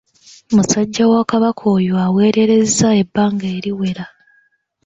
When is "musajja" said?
0.55-1.03